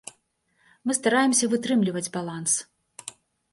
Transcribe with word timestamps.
Мы 0.85 0.95
стараемся 0.99 1.51
вытрымліваць 1.53 2.05
баланс. 2.19 2.53